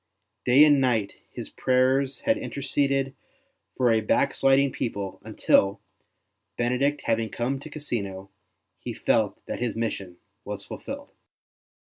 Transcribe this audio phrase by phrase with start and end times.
[0.45, 3.13] Day and night his prayers had interceded
[3.77, 5.79] for a backsliding people until,
[6.57, 8.31] Benedict having come to Cassino,
[8.79, 11.11] he felt that his mission was fulfilled.